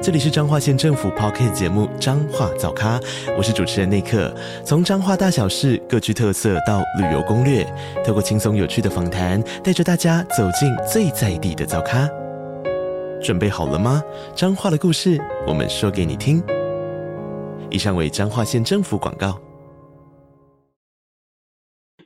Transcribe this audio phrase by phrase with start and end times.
[0.00, 3.00] 这里是彰化县政府 Podcast 节目《彰化早咖》，
[3.36, 4.32] 我是主持人内克。
[4.64, 7.66] 从彰化大小事各具特色到旅游攻略，
[8.06, 12.08] 透过轻松有趣的访谈，带着大家走进最在地的早咖。
[13.20, 14.00] 准备好了吗？
[14.36, 16.40] 彰化的故事，我们说给你听。
[17.68, 19.36] 以上为彰化县政府广告。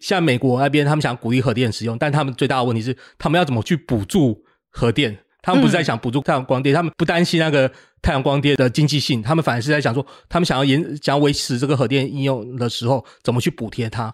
[0.00, 5.18] 像美国那边，他们想鼓励核电使用，但他们最大的问题是，他们要怎么去补助核电？
[5.44, 7.68] 他们不是在想补助太阳光电，嗯、他们不担心那个
[8.02, 14.12] 太阳光电的经济性，他们反而是在想说，他们想要延想要维持这个核电应用的时候，怎么去补贴它。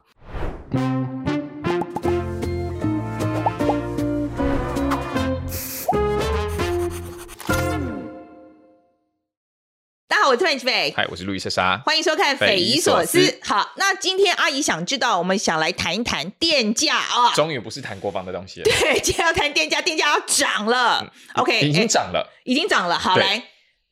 [10.30, 13.18] 我是 Twins 嗨，我是路易莎莎，欢迎收看《匪夷所思》。
[13.42, 17.32] 好，那今天阿姨想知道，我们想来谈一谈电价啊。
[17.34, 18.64] 终于不是谈国防的东西了。
[18.64, 21.00] 对，今天要谈电价，电价要涨了。
[21.00, 22.98] 嗯、OK，已经涨了，已经涨了。
[22.98, 23.42] 好，来，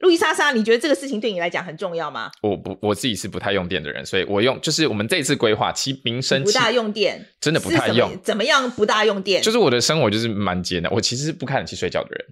[0.00, 2.30] 路易莎莎，你觉得这个事情对你来讲很重要吗？
[2.42, 8.14] 我不，我自己是不太用电的人，所以我用就是我们这次规划，其民生不大用电，真的不太用。
[8.22, 9.42] 怎么样不大用电？
[9.42, 12.26] 就是我的生活就是蛮节能，我其实是不开冷气睡觉的人。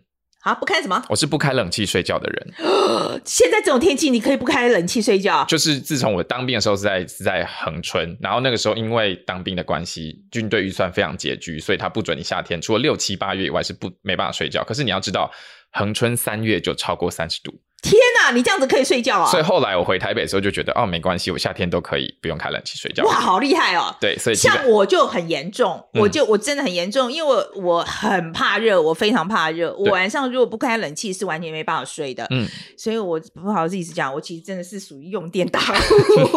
[0.44, 1.02] 啊，不开什么？
[1.08, 2.54] 我是不开冷气睡觉的人。
[3.24, 5.44] 现在这种天气，你可以不开冷气睡觉？
[5.46, 14.62] 就是自从我当兵的时候是在是在恒春，然后那个时候因为当兵的关系，军队预算非常拮据，所以他不准你夏天除了六七八月以外是不没办法睡觉。
[14.62, 15.30] 可是你要知道，
[15.72, 17.58] 恒春三月就超过三十度。
[17.84, 19.30] 天哪，你这样子可以睡觉啊？
[19.30, 23.04] 所以后来我回台北的时候就觉得，哦，没关系，我夏天都可以不用开冷气睡觉。
[23.04, 23.94] 哇，好厉害哦！
[24.00, 32.26] 对，所以像我就很严重，我就我真的很严重，因为我我很怕热，我非常怕热，我晚上如果不开冷气是完全没办法睡的。
[32.30, 35.74] 嗯，所以我不好意思讲，我其实真的是属于用电大户，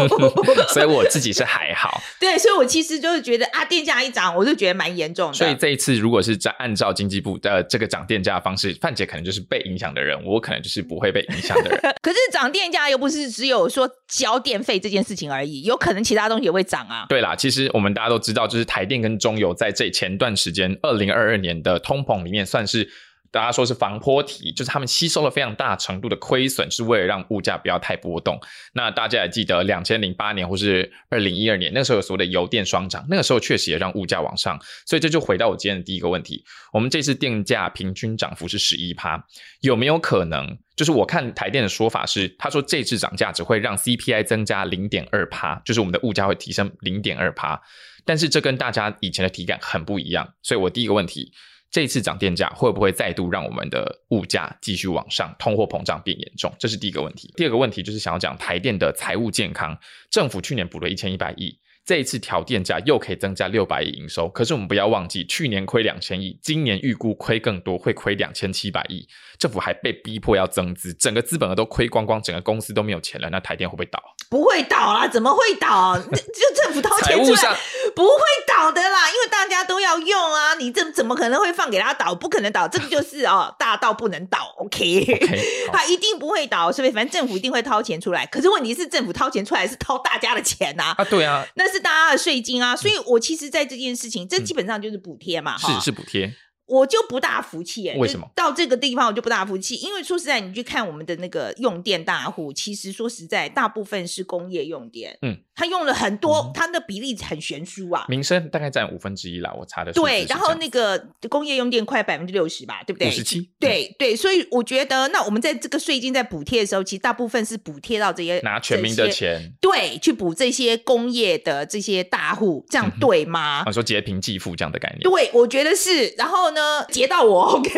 [0.73, 2.01] 所以我自己是还好。
[2.19, 5.33] 对，所以我其实就是觉得啊，电价一涨，我就觉得蛮严重的。
[5.33, 11.79] 所以这一次如果是按照经济部的这个涨电价的方式，范姐可能就是被影响的人，我可能就是不会被影响的人。
[12.01, 12.17] 可是。
[12.17, 17.05] 是涨电价又不是只有说交电费这件事情而已，有可能其他东西也会涨啊。
[17.07, 22.89] 对啦，其实我们大家都知道，就是台电跟中油在这前段时间，二零二二年的通膨里面算是。
[23.31, 28.39] 大家说是防波堤，就是他们吸收了非常大程度的亏损，是为了让物价不要太波动。
[28.73, 34.59] 那大家也记得，两千零八年或是二零一二年那个时候有所谓的油电双涨，那个时候确实也让物价往上。
[34.85, 36.43] 所以这就回到我今天的第一个问题：
[36.73, 39.23] 我们这次电价平均涨幅是十一趴，
[39.61, 40.57] 有没有可能？
[40.75, 47.59] 就是我看台电的说法是，他说这次涨价只会让 CPI 增加零点二趴，就是我们的物价会提升零点二趴。
[48.05, 50.33] 但是这跟大家以前的体感很不一样。
[50.43, 51.31] 所以我第一个问题。
[51.69, 56.53] 这次涨电价会不会再度让我们的物价继续往上，通货膨胀变严重？
[56.57, 57.31] 这是第一个问题。
[57.35, 59.77] 第二个问题就是想要讲台电的财务健康。
[60.09, 64.29] 政府去年补了一千一百亿，这一次调电价又可以增加六百亿营收。
[64.29, 69.05] 可是我们不要忘记，去年亏两千亿，今年预估亏更多，会亏两千七百亿。
[69.39, 73.29] 政府还被逼迫要增资，整个资本额都亏光光，整个公司都没有钱了。
[73.29, 74.01] 那台电会不会倒？
[74.29, 75.97] 不会倒啦，怎么会倒？
[76.01, 77.57] 就政府掏钱出来，
[77.95, 80.55] 不会倒的啦，因为大家都要用啊。
[80.55, 82.13] 你这怎么可能会放给他倒？
[82.13, 84.53] 不可能倒，这个就是哦， 大到不能倒。
[84.57, 86.91] OK，, okay 他一定不会倒，是不是？
[86.93, 88.25] 反正政府一定会掏钱出来。
[88.25, 90.93] 可是问题是，政府掏钱出来是掏大家的钱呐。
[90.97, 92.75] 啊，对啊，那是大家的税金啊。
[92.75, 95.57] 所以我其实，在这件事情，这基本上就是补贴嘛。
[95.57, 96.33] 是是补贴。
[96.67, 99.75] 我就不大服气哎，为什么到这个地方我就不大服气？
[99.75, 108.05] 因为说实在，你去看我们的那个用电大户，其实说实在，大部分是工业用电，嗯，他用了很多，他的比例很悬殊啊。
[108.09, 113.07] 民生大概占五分之一啦，我查的对，然后那个工业用电快百分之六十吧，对不对？
[113.07, 123.63] 五十七，对对，所以我觉得，那我们在这个税金在补贴的时候，其实大部分是补贴到这些拿全民的钱，对，去补这些工业的这些大户，这样对吗？
[123.65, 126.13] 我说劫贫济富这样的概念，对，我觉得是。
[126.17, 126.56] 然后呢，
[126.91, 127.43] 劫到我。
[127.57, 127.69] OK，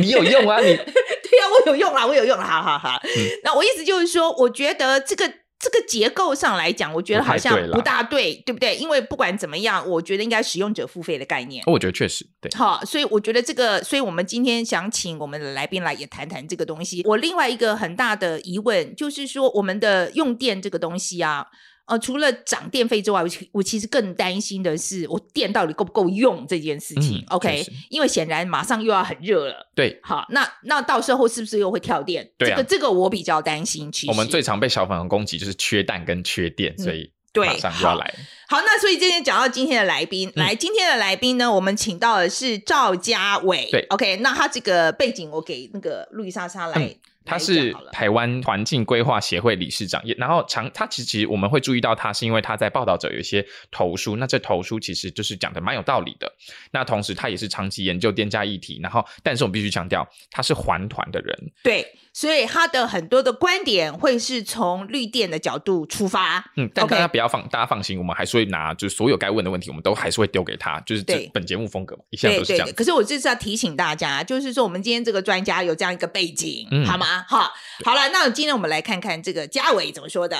[0.00, 0.60] 你有用啊？
[0.60, 3.00] 你 对呀、啊，我有用啦，我有用啦，好好好。
[3.02, 3.10] 嗯、
[3.44, 5.26] 那我意思就是说，我觉得这个
[5.58, 8.76] 这个结构上来讲，我觉得好像不大对，对，对不对？
[8.76, 11.62] 因为不管怎么样，我觉得应该使用者付费的概念。
[11.66, 12.50] 我觉得确实对。
[12.56, 17.02] 好，所以我觉得这个，所以我们今天想请我们的来宾来也谈谈这个东西。
[17.06, 21.46] 我另外一个很大的疑问就是说，我们的用电这个东西啊。
[21.86, 27.18] 呃，除了涨电费之外，我我其实更担心的是，我电到底够不够用这件事情。
[27.18, 29.70] 嗯、OK，因为显然马上又要很热了。
[29.74, 32.30] 对，好，那那到时候是不是又会跳电？
[32.38, 33.90] 对、啊，这个这个我比较担心。
[33.90, 37.12] 其实我们最常被小粉红攻击就是缺蛋跟缺电，所以。
[37.32, 38.12] 对，马上就要来。
[38.48, 43.68] 好，好，那所以今天讲到今天的来宾，嗯、来今天的来宾呢，我们请到的是赵家伟。
[43.70, 46.96] 对，OK，那他这个背景我给那个路易莎莎来。
[47.30, 56.30] 嗯他是台湾环境规划协会理事长，也然后长他其实我们会注意到他是因为他在报道者有一些投书，那这投书其实就是讲的蛮有道理的。
[56.72, 66.44] 那同时他也是长期研究电价议题，然后但是我们必须强调他是环团的人，对，所以他的很多的观点会是从绿电的角度出发。
[66.56, 72.68] 嗯，但大家不要放大家放心，我们还是会拿就是所有该问的问题，我们都还是会丢给他，就是这本节目风格嘛，一向都是这样。
[72.76, 77.19] 可是我这是要提醒大家，就是说我们今天这个专家有这样一个背景，嗯、好吗？
[77.28, 77.52] 好，
[77.84, 80.36] 好了，那今天我们来看看这个嘉伟怎么说的。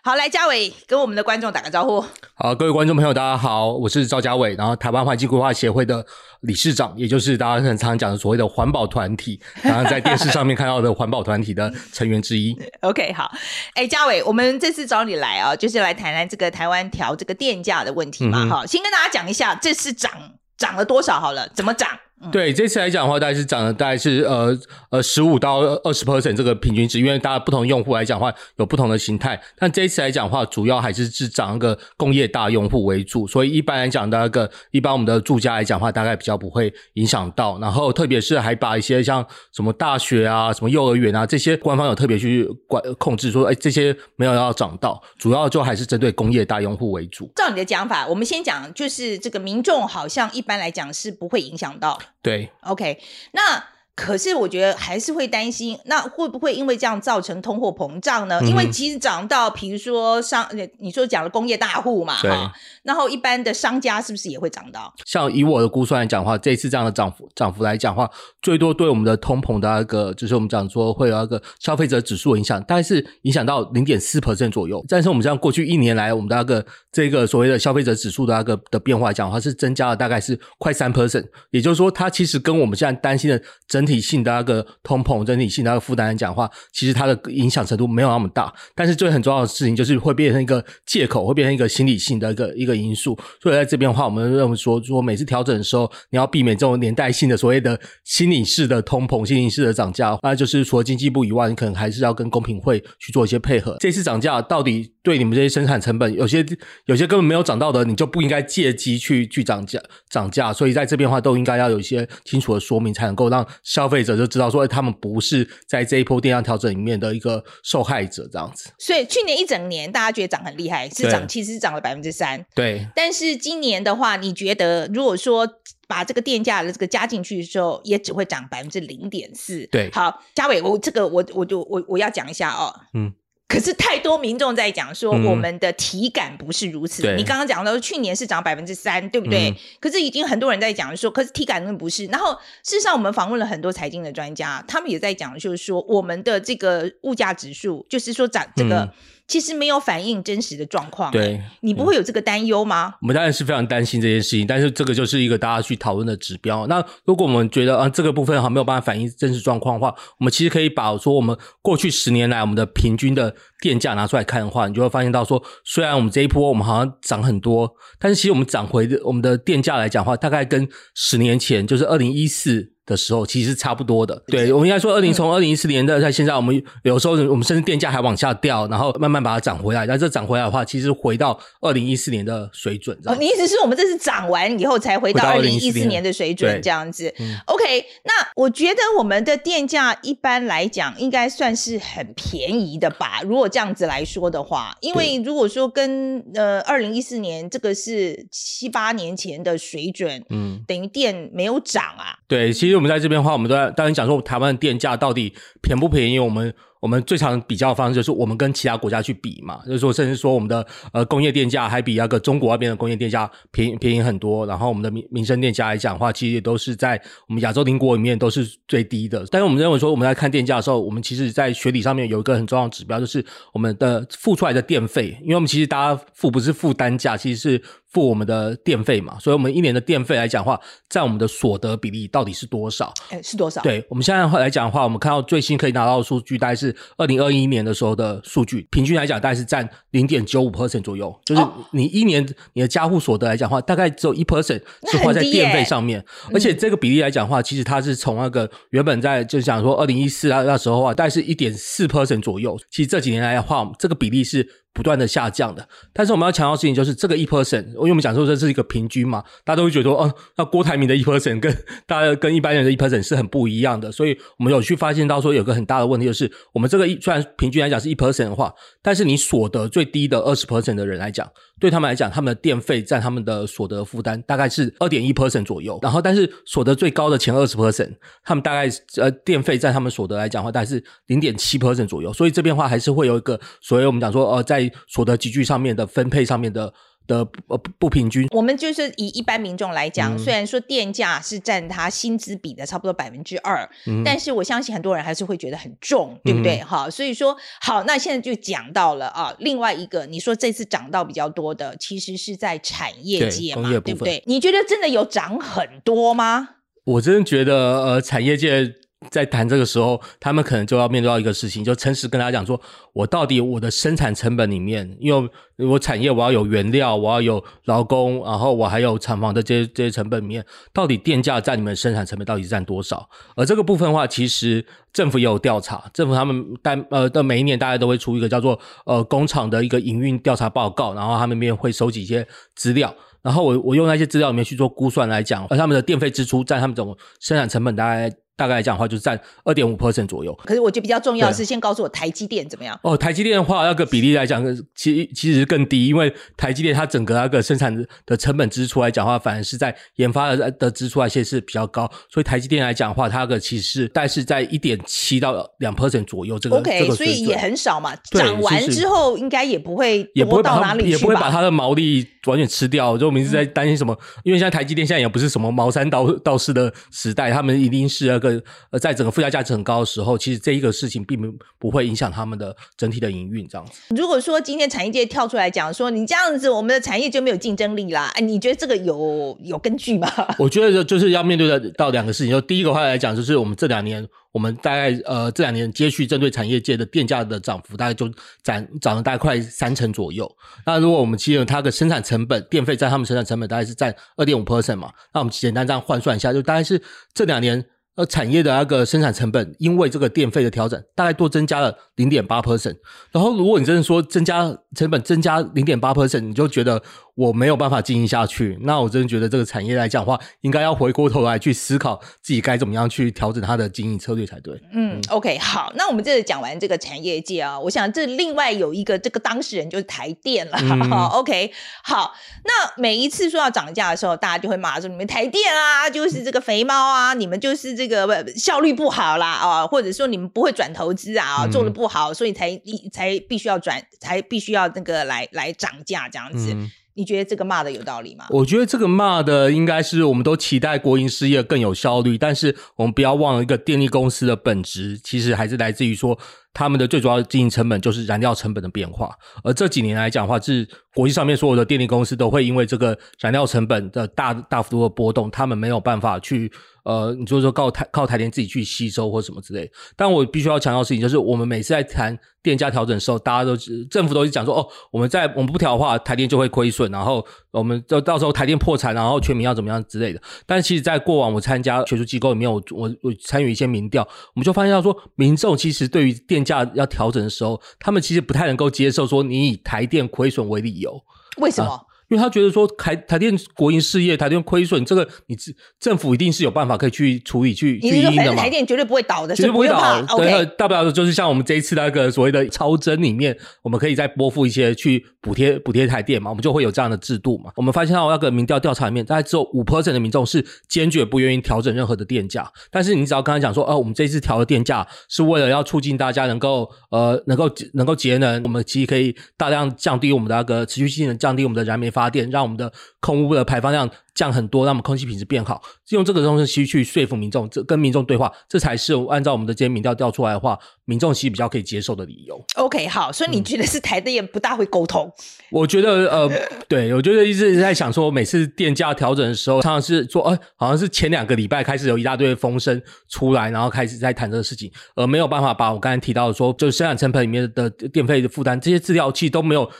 [0.00, 2.02] 好，来嘉伟跟我们的观众打个招呼。
[2.34, 6.06] 好，各位观众朋友，大家好，我是赵嘉伟，然后台湾环境规划协会的
[6.42, 12.56] 理事长，也就是大家很常讲的所谓的环保团体，然后在电视上面看到的环保团体的成员之一。
[12.82, 13.30] OK，好，
[13.74, 18.46] 哎，嘉伟，我们这次找你来啊，就是来谈谈这个台湾调这个电价的问题嘛。
[18.48, 20.10] 哈、嗯，先跟大家讲一下，这次涨
[20.56, 21.18] 涨了多少？
[21.18, 21.90] 好了，怎么涨？
[22.32, 24.58] 对，这次来讲的话，大概是涨了，大概是呃
[24.90, 29.40] 呃十五到二十 percent 这个平均值，因为大家不同用户来讲的话，有不同的形态。
[29.56, 37.56] 但这一次来讲的话，主要还是是涨那个工业大用户为主，所以一般来讲的那个，一般我们的住家来讲的话，大概比较不会影响到。
[37.60, 47.30] 然后特别是还把一些像什么大学啊、什么幼儿园啊这些，官方有特别去管控制说，哎，这些没有要涨到，主要就还是针对工业大用户为主。
[47.36, 51.96] 照你的讲法，我们先讲，就是这个民众好像一般来讲是不会影响到。
[52.22, 53.00] 对，OK，
[53.32, 53.77] 那。
[53.98, 58.38] 可是我觉得还是会担心，那会不会因为这样造成通货膨胀呢？
[58.40, 60.48] 嗯、因为其实涨到，比如说商，
[60.78, 62.52] 你说讲的工业大户嘛，对哈，
[62.84, 64.94] 然后一般的商家是不是也会涨到？
[65.04, 68.08] 像以我的估算来讲的话，这一次这样的涨幅涨幅来讲的话，
[68.40, 74.84] 最多对我们的通膨的那个，就是我们讲说会有那个消费者指数的影响，大概是影响到零点四 percent 左右。
[74.88, 84.64] 但是我们像过去一年来，我们的那个这个所谓的消费者指数的那个的变化来讲的话，是增加了大概是快三 percent，也就是说，它其实跟我们现在担心的整体性的那个。
[84.82, 93.18] 通膨整体性的那个负担来讲的话，其实它的影响程度没有那么大，但是最很重要的事情就是会变成一个借口，会变成一个心理性的一个一个因素。
[93.42, 103.76] 所以在这边的话，我们认为说，说每次调整的时候，你要避免这种年代性的所谓的心理式的通膨、心理式的涨价，那就是除了经济部以外，你可能还是要跟公平会去做一些配合。
[103.80, 106.44] 这次涨价到底对你们这些生产成本，有些
[106.84, 110.52] 有些根本没有涨到的，你就不应该借机去去涨价涨价。
[110.52, 114.58] 所以在这边的话，都应该要有一些清楚的说明，才能够让消费者就知道说。
[114.58, 118.70] 说他们不是在这一波电价调整里面的一个受害者，这样子。
[118.76, 122.44] 所以去年一整年，大家觉得涨很厉害，是涨，其实是涨了百分之三。
[122.56, 122.84] 对。
[122.96, 125.48] 但是今年的话，你觉得如果说
[125.86, 129.64] 把这个电价的这个加进去的时候，也只会涨百分之零点四。
[129.70, 129.88] 对。
[129.92, 132.74] 好，嘉伟，我这个我我就我我要讲一下哦。
[132.94, 133.12] 嗯。
[133.48, 137.02] 可是太多民众在讲说，我们的体感不是如此。
[137.08, 139.48] 嗯、你刚刚讲到去年是涨百分之三，对不对？
[139.48, 142.04] 嗯、可是已经很多人在讲说，可是体感那不是。
[142.06, 148.82] 然后事实上，我们访问了很多财经的专家，他们也在讲，就是说我们的这个物价指数，就是说涨这个。
[148.82, 148.90] 嗯
[149.28, 152.94] 其实没有反映真实的状况，对，你不会有这个担忧吗？
[153.02, 156.66] 我们当然是非常担心这件事情，但是这个就是一个大家去讨论的指标。
[156.66, 172.72] 那如果我们觉得啊，这个部分哈没有办法反映真实状况的话，我们其实可以把说我们过去十年来我们的平均的电价拿出来看的话，你就会发现到说，虽然我们这一波我们好像涨很多，但是其实我们涨回的我们的电价来讲的话，大概跟十年前就是二零一四。
[172.88, 179.86] 的时候其实是差不多的，对，我们应该说二零从二零一四年的在现在，我们有时候我们甚至电价还往下掉，然后慢慢把它涨回来。
[179.86, 182.98] 但这涨回来的话，其实回到二零一四年的水准。
[183.04, 193.20] 哦，你意思是我们这是涨完以后才回到二零一四年的水准这样子？OK，那我觉得我们的电价一般来讲应该算是很便宜的吧？
[193.22, 202.18] 如果这样子来说的话，因为如果说跟呃二零一四年这个是七八年前的水准，嗯，等于电没有涨啊。
[202.26, 202.76] 对，其实。
[202.76, 206.18] 我们在这边的话，我们都在当然讲说，台湾的电价到底便不便宜？
[206.18, 206.54] 我们。
[206.80, 219.24] 我们最常比较的方式就是我们跟其他国家去比嘛，就是说，甚至说我们的呃工业电价还比那个中国那边的工业电价便宜便宜很多，然后我们的民民生电价来讲的话，其实也都是在我们亚洲邻国里面都是最低的。
[219.30, 232.92] 但是我们认为说，我们在看电价的时候，我们其实在学理上面有一个很重要指标，就是我们的付出来的电费，因为我们其实大家付不是付单价，其实是付我们的电费嘛，所以我们一年的电费来讲的话，占我们的所得比例到底是多少？
[233.10, 233.60] 哎，是多少？
[233.62, 236.74] 对，我们现在来讲的话，我们看到最新可以拿到的数据大概是。
[236.96, 241.40] 二零二一年的时候的数据，平均来讲大概是占零点九五 percent 左右，就是
[241.70, 246.04] 你一年你的家户所得来讲的话，大概只有一 percent 是花在电费上面，
[246.34, 254.48] 而且这个比例来讲的话，其实它是从那个原本在就讲说二零一四啊那时候啊，大概是一点四 percent 左右，其实这几年来的话，这个比例是。
[254.78, 255.68] 不断的下降的。
[255.92, 261.52] 但是我们要强调的事情就是这个一 percent，因为我们讲说这是一个平均嘛，大家都会觉得说，哦，那郭台铭的一 percent 跟
[261.84, 263.90] 大家跟一般人的一 percent 是很不一样的。
[263.90, 275.78] 所以我们有去发现到说，有个很大的问题就是，我们这个一虽然平均来讲是一 percent 的话，但是你所得最低的二十 percent 的人来讲，对他们来讲，他们的电费占他们的所得负担大概是二点一 percent 左右。
[275.82, 282.12] 然后，但是所得最高的前二十 percent，他们大概呃电费占他们所得来讲的话，大概是零点七 percent 左右。
[282.12, 286.72] 所以这边的话还是会有一个所谓我们讲说呃在所得集聚上面的分配上面的。
[287.08, 296.58] 的呃不不平均，我们就是以一般民众来讲，嗯、虽然说电价是占他薪资比的差不多百分之二，嗯、但是我相信很多人还是会觉得很重，对不对？
[296.58, 304.22] 哈、嗯，所以说好，那现在就讲到了啊，另外一个，你说这次涨到比较多的，其实是在产业界嘛，对，对不对？
[304.26, 306.46] 你觉得真的有涨很多吗？
[306.84, 307.54] 我真的觉得
[307.86, 308.74] 呃，产业界。
[309.10, 312.60] 在谈这个时候，他们可能就要面对到一个事情，就诚实跟大家讲说，
[312.92, 323.08] 我到底我的生产成本里面，因为我产业我要有原料，我要有劳工，然后我还有厂房的这些这些成本里面，到底电价占你们生产成本到底占多少？
[323.34, 338.12] 而这个部分的话，其实政府也有调查，政府他们单呃的每一年大家都会出一个叫做呃工厂的一个营运调查报告，然后他们里面会收集一些资料，然后我我用那些资料里面去做估算来讲，而他们的电费支出占他们总生产成本大概。
[338.38, 340.32] 大概来讲的话，就是占二点五 percent 左右。
[340.44, 342.78] 可是我觉得比较重要的是，先告诉我台积电怎么样？
[342.84, 344.44] 哦，台积电的话，那个比例来讲，
[344.76, 351.90] 其实其实更低，因为台积电它整个那个生产的成本支出来讲的话，反而是在研发的的支出那些是比较高。
[352.08, 356.38] 所以台积电来讲的话，它的其实是大概是在一点七到两 percent 左右。
[356.38, 357.92] 这个 OK，这个所以也很少嘛。
[358.12, 362.96] 涨完之后，应该也不会多到哪里去也不会把它的毛利完全吃掉。
[362.96, 363.92] 就我们一直在担心什么？
[363.92, 369.12] 嗯、因为现在台积电现在也不是什么茅山道道士的时代，他们一定是那个呃在整个。
[369.18, 373.72] 附加价值很高的时候，其实这一个事情并不不会影响他们的整体的营运这样子。
[373.96, 380.08] 如果说今天产业界跳出来讲说，你这样子，我们的产业就没有竞争力啦，哎，你觉得这个有有根据吗？
[380.38, 388.10] 我觉得就是要面对的到两个事情，就第一个话来讲，就是我们这两年，我们大概呃这两年接续针对产业界的电价的涨幅，大概就
[388.42, 390.30] 涨涨了大概快三成左右。
[390.66, 396.80] 那如果我们其实它的生产成本电费占他们生产成本大概是占二点五 percent 嘛，那我们简单这样换算一下，就大概是
[397.14, 397.64] 这两年。
[397.98, 402.76] 呃产业的那个生产成本，因为这个电费的调整，大概多增加了零点八 percent。
[403.10, 406.80] 然后，如果你真的说增加成本增加零点八 percent，你就觉得。
[407.18, 414.54] 我没有办法经营下去，那我真的觉得这个产业来讲的话，应该要回过头来去思考自己该怎么样去调整它的经营策略才对。
[414.72, 420.56] 嗯，嗯，OK，好，那我们这里讲完这个产业界啊，我想这另外有一个这个当事人就是台电了。
[420.60, 432.56] 嗯、 OK，好，那每一次说要涨价的时候，大家就会骂说你们台电啊，就是这个肥猫啊，你们就是这个效率不好啦啊，或者说你们不会转投资啊，做的不好，所以才
[432.92, 436.52] 才必须要转，才必须要那个来来涨价这样子。
[436.54, 438.26] 嗯你觉得这个骂的有道理吗？
[438.30, 446.18] 我觉得这个骂的应该是我们都期待国营事业更有效率，但是我们不要忘了一个电力公司的本质，其实还是来自于说
[446.52, 449.14] 他们的最主要的经营成本就是燃料成本的变化。
[449.44, 456.50] 而这几年来讲的话，是国际上面所有的电力公司都会因为这个燃料成本的大大幅度的波动，他们没有办法去。
[456.88, 463.54] 呃，你就是说靠台靠台电自己去吸收或什么之类，但我必须要强调的事情就是，我们每次在谈电价调整的时候，大家都
[463.90, 470.22] 政府都是讲说，哦，我们在我们不调的话，台电就会亏损，然后我们就到时候台电破产，然后全民要怎么样之类的。
[470.46, 474.02] 但其实，在过往我参加学术机构里面，我我我参与一些民调，
[474.34, 480.98] 我们就发现到说，民众其实对于电价要调整的时候，他们其实不太能够接受说你以台电亏损为理由，
[481.36, 481.84] 为什么？
[482.08, 488.42] 因为他觉得说台台电国营事业，台电亏损，这个你政政府一定是有办法可以去处理去去应的嘛。
[488.42, 490.02] 台电绝对不会倒的，绝对不会倒。
[490.16, 497.50] 对.大不了就是像我们这一次那个所谓的超征里面，我们可以再拨付一些去补贴补贴台电嘛，我们就会有这样的制度嘛。
[497.56, 502.50] 我们发现到那个民调调查里面，大概只有五 percent 的民众是坚决不愿意调整任何的电价。
[502.70, 522.40] 但是你只要刚才讲说，哦，我们这一次调的电价是为了要促进大家能够呃能够能够节能，我们其实可以大量降低我们的那个持续性的降低我们的燃煤发电，让我们的空污的排放量降很多，让我们空气品质变好，用这个东西去说服民众，这跟民众对话，这才是按照我们的这些民调调出来的话，民众其实比较可以接受的理由。
[522.54, 525.06] OK，好，所以你觉得是台电也不大会沟通？
[525.06, 525.12] 嗯、
[525.50, 526.30] 我觉得呃，
[526.68, 539.70] 对，我觉得一直在想说，每次电价调整的时候，常常是说，哎，好像是前两个礼拜开始有一大堆风声出来，然后开始在谈这个事情，而没有办法把我刚才提到的说，就是生产成本里面的电费的负担这些资料，其实都没有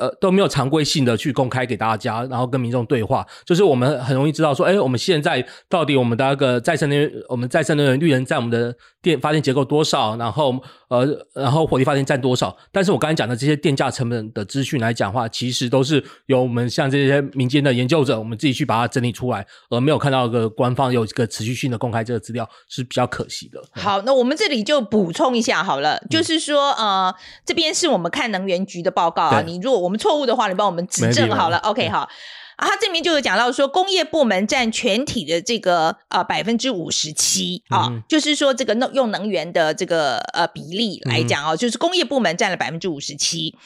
[0.00, 12.56] 呃都没有常规性的去公开给大家，然后跟民众对话，就是我们很容易知道说，哎，我们现在到底我们的那个再生能源，我们再生能源绿能在我们的电发电结构多少，然后呃，然后火力发电占多少？
[12.70, 23.62] 但是我刚才讲的这些电价成本的资讯来讲的话，其实都是由我们像这些民间的研究者，我们自己去把它整理出来，而没有看到一个官方有一个持续性的公开这个资料，是比较可惜的。
[23.72, 27.14] 好，那我们这里就补充一下好了，嗯、就是说呃，
[27.44, 31.58] 这边是我们看能源局的报告啊，你如果我们错误的话，你帮我们指正好了。
[31.58, 32.08] OK，好。
[32.56, 43.56] 啊，他这边就有讲到说，工业部门占全体的这个呃百分之五十七啊，嗯、就是说这个用用能源的这个呃比例来讲啊，嗯、就是工业部门占了百分之五十七，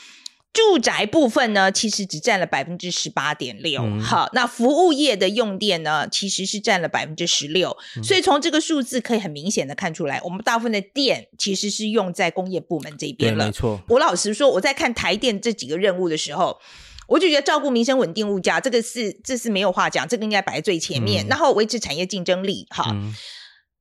[0.55, 3.83] 住宅部分呢其实只占了百分之十八点六。
[4.01, 13.45] 好，那服务业的用电呢其实是占了百分之十六，所以从这个数字可以很明显的看出来，我们大部分的电其实是用在工业部门这边了。
[13.47, 16.59] 没错，我老实说，我在看台电这几个任务的时候。
[17.09, 21.27] 我就觉得照顾民生、稳定物价，这个是这是没有话讲，这个应该摆在最前面。
[21.27, 22.91] 嗯、然后维持产业竞争力，哈。
[22.93, 23.15] 嗯、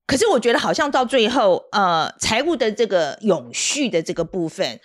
[0.06, 4.80] 可是我觉得好像到最后，呃，财务的这个永续的这个部分，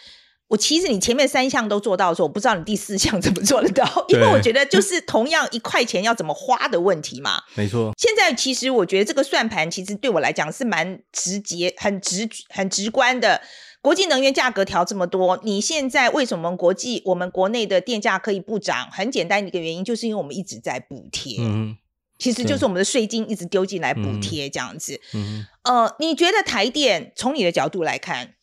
[0.49, 7.40] 我其实你前面三项都做到的时候，我不知道你第四项 怎么做得到，因为我觉得就 是同样一块钱要怎么花的问题嘛。
[7.54, 7.92] 没错。
[7.96, 13.40] 现在其实我觉得这个算盘其实对我来讲是蛮直接、很直、很直观的。
[13.83, 18.89] 国际能源价格调这么多，你现在为什么国际我们国内的电价可以不涨？
[18.93, 21.77] 很简单一个原因，就是因为我们一直在补贴，嗯，
[22.17, 25.01] 其实就是我们的税金一直丢进来补贴这样子。
[25.15, 28.35] 嗯，呃，你觉得台电从你的角度来看，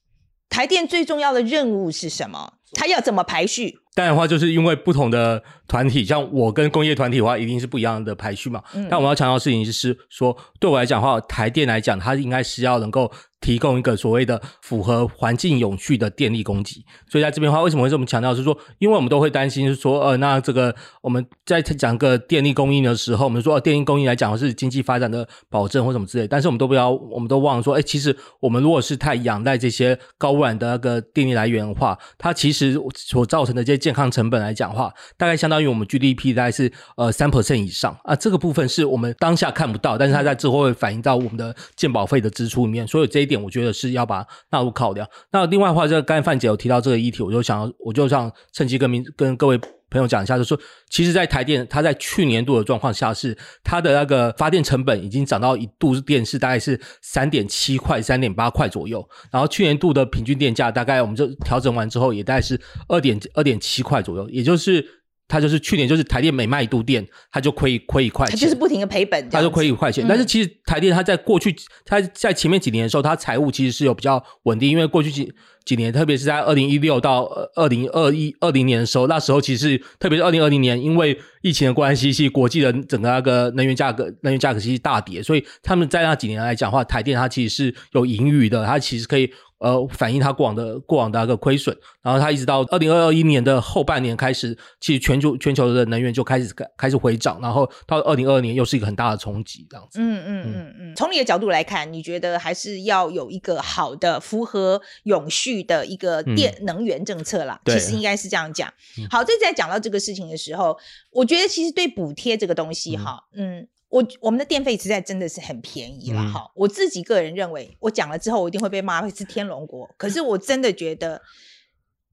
[0.49, 2.55] 台电最重要的任务是什么？
[2.73, 3.79] 它要怎么排序？
[3.95, 8.63] 当然的话，就是因为不同的团体，像我跟工业团体的话，一定是不一样的排序嘛。
[8.73, 13.11] 嗯，但我要强调的事情就是说，对我来讲的话，台电来讲，它应该是要能够。
[13.41, 18.35] 提供一个所谓的符合环境永续的电力供给，所以在这边的话，为什么会这么强调？
[18.35, 45.07] 是说，因为我们都会担心，是说，呃，那这个我们在讲个电力供应的时候，我们说，呃，电力供应来讲是经济发展的保证或什么之类，但是我们都不要，我们都忘了说，哎，其实我们如果是太仰赖这些高污染的那个电力来源的话，它其实所造成的这些健康成本来讲的话，大概相当于我们 GDP 大概是呃三 percent 以上啊，这个部分是我们当下看不到，但是它在之后会反映到我们的健保费的支出里面，所以这一点我觉得是要把纳入考量。
[45.31, 64.98] 那另外的话，这个刚才范姐有提到这个议题，我就想要，我就想趁机跟明跟各位朋友讲一下，就说，其实，在台电，它在去年度的状况下是它的那个发电成本已经涨到一度电是大概是三点七块、三点八块左右，然后去年度的平均电价大概我们就调整完之后，也大概是二点二点七块左右，也就是。
[65.29, 70.03] 它就是去年就是台电每卖一度电，他就亏亏一块钱，它就是不停的赔本，他就亏一块钱。
[70.03, 75.31] 嗯、但是其实台电它在过去，它在前面几年的时候，它财务其实是有比较稳定，因为过去几
[75.63, 89.31] 几年，特别是在二零一六到二零二一二零年的时候，那时候其实是特别是二零二零年，因为疫情的关系，其实国际的整个那个能源价格能源价格其实大跌，所以他们在那几年来讲的话，台电它其实是有盈余的，它其实可以。
[89.59, 99.99] 呃，反映它过往的过往的那个亏损，然后它一直到二零二一年的后半年开始，其实全球全球的能源就开始开始回涨，然后到二零二二年又是一个很大的冲击，这样子。
[100.01, 100.95] 嗯嗯嗯嗯。
[100.95, 107.59] 从你的角度来看，你觉得还是要有一个好的符合永续的一个电能源政策啦？
[107.65, 108.73] 嗯、其实应该是这样讲。
[109.11, 110.77] 好，这在讲到这个事情的时候，
[111.11, 113.67] 我觉得其实对补贴这个东西，哈，嗯。
[113.89, 121.21] 我我们的电费实在真的是很便宜了哈，嗯、我自己个人认为，我讲了之后我一定会被骂会是天龙国，可是我真的觉得，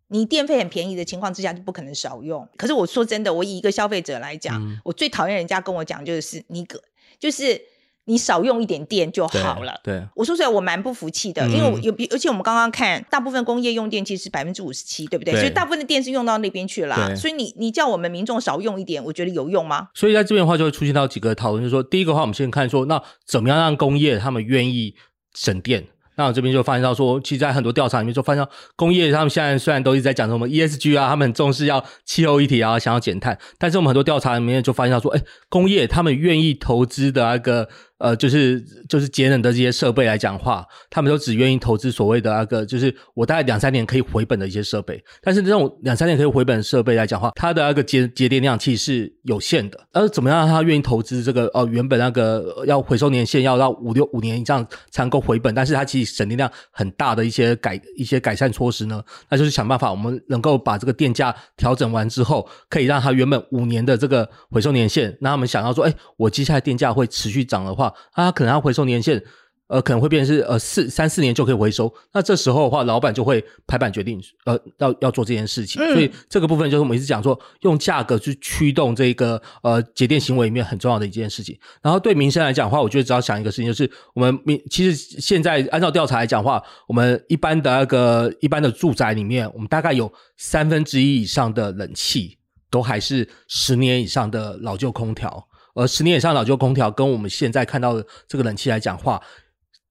[0.08, 2.48] 你电费很便宜的情况之下就不可能少用。
[2.56, 6.82] 可是我说真的，我以一个消费者来讲，嗯、我最讨厌人家跟我讲就是你个
[7.18, 7.60] 就是。
[8.06, 9.78] 你少用一点电就好了。
[9.84, 15.34] 对，对我说出来我蛮不服气的，嗯、因为我有，而且我们刚刚看，大部分工业用电其实是百分之五十七，对不对？
[15.34, 17.14] 对，所以大部分的电是用到那边去了。
[17.14, 19.88] 所以你你叫我们民众少用一点，我觉得有用吗？
[19.92, 24.94] 所以在这边的话，就会出现到几个讨论，就是说，第一个话，我们先看说，那怎么样让工业他们愿意
[25.34, 25.84] 省电？
[26.18, 37.68] 那我这边就发现到说，其实，在很多调查里面就发现到，工业他们现在虽然都一直在讲什么 ESG 啊，他们很重视要气候议题啊，想要减碳，但是我们很多调查里面就发现到说，哎，工业他们愿意投资的那个。
[37.98, 45.02] 呃，就是就是节能的这些设备来讲话，他们都只愿意投资所谓的那个，就是我大概两三年可以回本的一些设备。
[45.22, 49.80] 但是这种两三年可以回本的设备来讲话，它的那个节节电量其实是有限的。
[49.92, 51.46] 而怎么样让他愿意投资这个？
[51.54, 59.02] 呃，原本那个要回收年限要到五六五年以上才能够回本，但是它其实省电量很大的一些改一些改善措施呢？
[59.30, 67.85] 那就是想办法，我们能够把这个电价调整完之后，可以让它原本五年的这个回收年限，那他们想要说，哎，我接下来电价会持续涨的话。
[68.12, 69.22] 啊，可能要回收年限
[69.68, 71.92] 呃，可能会变成是呃四三四年就可以回收。
[72.12, 75.82] 那这时候的话，老板就会拍板决定，呃，要要做这件事情。
[75.82, 81.58] 嗯、所以这个部分就是我们一直讲说，用价格去驱动这个呃节电行为里面很重要的一件事情。
[81.82, 92.38] 然后对民生来讲的话，我觉得只要想一个事情，就是我们民其实现在按照调查来讲的话，我们一般的那个一般的住宅里面，我们大概有三分之一以上的冷气
[92.70, 99.22] 都还是十年以上的老旧空调，而十年以上老旧空调跟我们现在看到的这个冷气来讲话。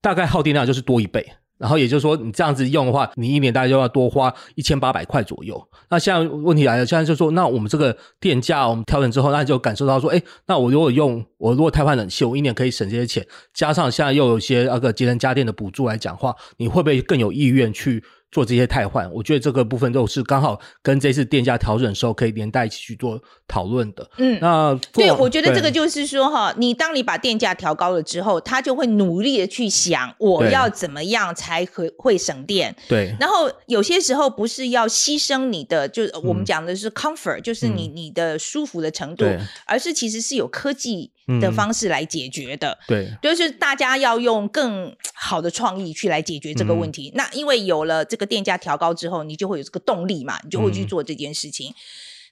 [0.02, 1.26] 大概耗电量就是多一倍，
[1.58, 5.60] 然后也就是说，你这样子用的话，你一年大概就要多花一千八百块左右。
[5.90, 18.04] 那现在问题来了，现在就说，那我们这个电价我们调整之后，那就感受到说，哎，那我如果用我如果太换冷气，我一年可以省这些钱，加上现在又有一些那个节能家电的补助来讲话，你会不会更有意愿去？
[18.36, 23.18] 做这些汰换，我觉得这个部分都是刚好跟这次电价调整的时候可以连带一起去做
[23.48, 24.06] 讨论的。
[24.18, 32.76] 嗯，那对，我觉得这个就是说哈，你当你把电价调高了之后，他就会努力的去想我要怎么样才会会省电。
[32.86, 42.78] 对，然后有些时候不是要牺牲你的，就我们讲的是 comfort，、嗯、就是你你的舒服的程度，嗯、而是其实是有科技的方式来解决的。
[42.86, 47.10] 对，就是大家要用更好的创意去来解决这个问题。
[47.14, 48.26] 嗯、那因为有了这个。
[48.26, 51.70] 电价调高之后，你就会有这个动力嘛，你就会去做这件事情。
[51.70, 51.74] 嗯、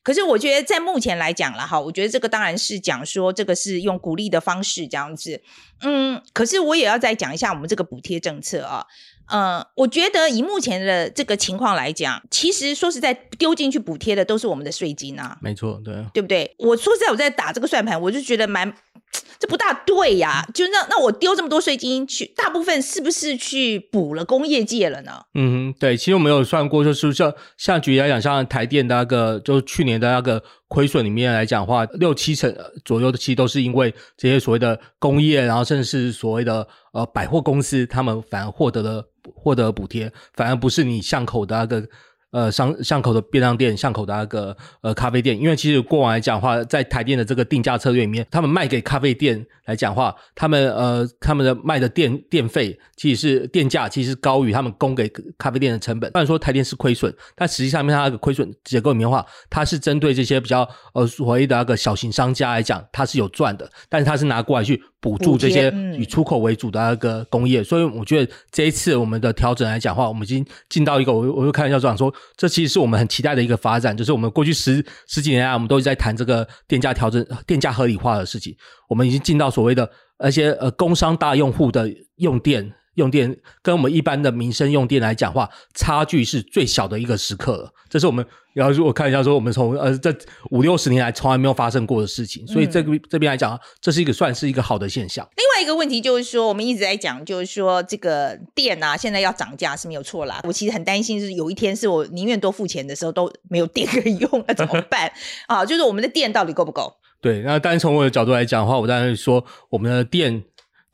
[0.03, 5.41] 可是我觉得在目前来讲了哈，我觉得这个当然是讲说这个是用鼓励的方式这样子。
[5.83, 8.85] 嗯，可是我也要再讲一下我们这个补贴政策啊。
[9.27, 15.39] 嗯，我觉得以目前的这个情况来讲，其实说实在，丢进去补贴的都是我们的税金啊。
[15.41, 16.53] 没错，对，对不对？
[16.59, 18.75] 我说实在，我在打这个算盘，我就觉得蛮。
[19.39, 25.23] 这不大对呀，就那那我丢这么多税金去，大部分是不是去补了工业界了呢？
[25.35, 41.87] 嗯哼，对，其实我们有算过，就是像像举例来讲，像台电的那个，就是去年的那个亏损里面来讲的话，六七成左右的其实都是因为这些所谓的工业，然后甚至是所谓的呃百货公司，他们反而获得了获得了补贴，反而不是你巷口的那个。
[42.35, 56.11] 呃，巷巷口的便当店，巷口的那个呃咖啡店，因为其实过往来讲的话，在台电的这个定价策略里面，他们卖给咖啡店来讲的话，他们呃他们的卖的电电费其实是电价其实高于他们供给咖啡店的成本。
[56.11, 64.83] 虽然说台电是亏损，但实际上面它那个亏损结构里面的话，它是针对这些比较呃所谓的那个小型商家来讲，它是有赚的，但是它是拿过来去。
[65.05, 78.57] 补助这些以出口为主的那个工业，所以我觉得这一次我们的调整来讲的话，我们已经进到一个，我我就开玩笑讲说，这其实是我们很期待的一个发展，就是我们过去十十几年来，我们都一直在谈这个电价调整、电价合理化的事情，
[78.89, 81.87] 我们已经进到所谓的那些呃工商大用户的
[82.17, 82.73] 用电。
[82.95, 87.71] 用电跟我们一般的民生用电来讲话，差距是最小的一个时刻了。
[87.89, 90.13] 这是我们，然后如果看一下说，我们从呃这
[90.51, 95.29] 五六十年来从来没有发生过的事情，所以这个这边来讲，这是一个算是一个好的现象。
[95.37, 100.41] 另外一个问题就是说，我们一直在讲，就是说这个电啊，现在要涨价是没有错啦。
[100.45, 105.13] 我其实很担心，是有一天是我宁愿多付钱的时候都没有电可以用，那怎么办
[105.47, 105.65] 啊？
[105.65, 106.93] 就是我们的电到底够不够？
[107.21, 110.43] 对，那但是从我的角度来讲的话，我当然说我们的电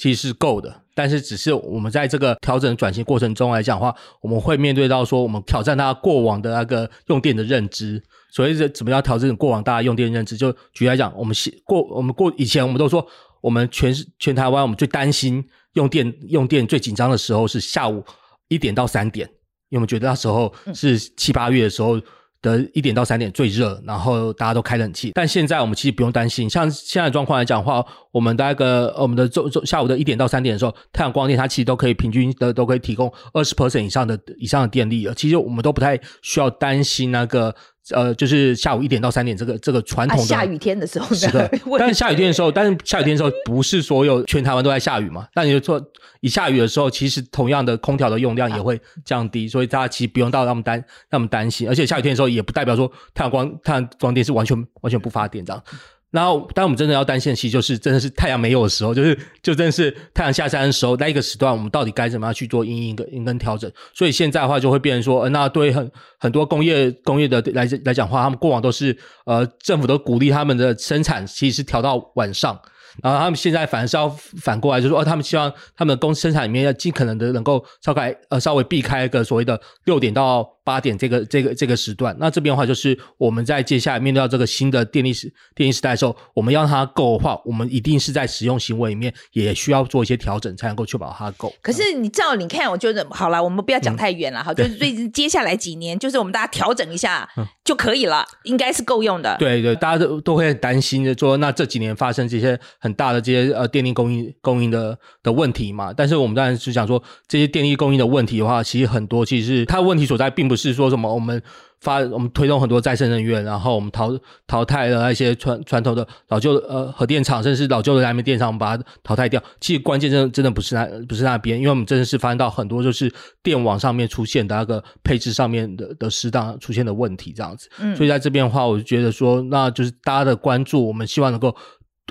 [0.00, 0.74] 其实是够的。
[0.94, 8.02] 但是，只是我们在这个调整转型过程中来讲的话，我们会面对到说，我们挑战他过往的那个用电的认知。
[8.32, 10.36] 所以，这怎么样调整过往大家用电认知？
[10.36, 13.06] 就举例来讲，我们过我们过以前，我们都说，
[13.40, 18.02] 我们全全台湾，我们最担心用电用电最紧张的时候是下午
[18.48, 19.26] 一点到三点，
[19.68, 22.00] 因为我们觉得那时候是七八月的时候。
[22.42, 25.12] 的一点到三点最热，然后大家都开冷气。
[25.14, 35.14] 但现在我们其实不用担心，像现在状况来讲的话，我们的那个我们的周周下午的一点到三点的时候，太阳光电它其实都可以平均的都可以提供二十 percent 以上的以上的电力了。
[35.14, 37.54] 其实我们都不太需要担心那个。
[37.92, 41.50] 呃，就是下午一点到三点，这个这个传统的、啊、下雨天的时候，是的。
[41.78, 45.26] 但是下雨天的时候，但是下雨天的时候，不是所有全台湾都在下雨嘛？
[45.34, 45.82] 那你就说，
[46.20, 51.68] 一下雨的时候，其实同样的空调的用量也会降低，所以大家其实不用到那么担那么担心。
[51.68, 55.62] 而且下雨天的时候，也不代表说太阳光太阳光电是完全完全不发电这样。
[56.10, 63.70] 然后，当我们真的要担心的，其实就是真的是太阳没有的时候，就是就真的是太阳下山的时候，那一个时段，我们到底该怎么样去做阴影跟跟调整？
[63.94, 72.60] 所以现在的话，就会变成说，呃，那对很很多工业工业的来来讲话，他们过往都是呃政府都鼓励他们的生产，其实是调到晚上。
[73.04, 82.16] 然后他们现在反而是要反过来，就是说，哦，他们希望他们的工生产里面要尽可能的能够稍微呃稍微避开一个所谓的六点到八点这个这个这个时段。
[82.20, 91.52] 那这边的话，就是我们在接下来面对到这个新的电力时电力时代的时候，我们要让它够的话，我们一定是在使用行为里面也需要做一些调整，才能够确保它够。
[91.60, 97.28] 可是你照你看，我觉得好了，我们不要讲太远了哈，嗯、就是最近接下来几年，就是我们大家调整一下
[97.64, 99.36] 就可以了，嗯、应该是够用的。
[99.40, 105.92] 对对，大家都都会很担心的说，那这几年发生这些很大的这些呃电力供应供应的的问题嘛。
[105.92, 111.42] 但是我们当然是想说，这些电力供应的问题的话，其实很多其实是它的问题所在，并不是说什么我们。
[111.82, 114.10] 发我们推动很多再生能源，然后我们淘
[114.46, 119.42] 淘汰了那些传传统的老旧的呃核电厂，甚至是老旧的燃煤电厂，我们把它淘汰掉。
[119.60, 123.10] 其实关键真的真的不是那不是那边，因为我们真的是发现到很多就是
[123.42, 127.66] 电网上面出现的那个配置上面的的适当出现的问题这样子。
[127.78, 131.56] 嗯，所以在这边的话，我就觉得说，那就是大家的关注，我们希望能够。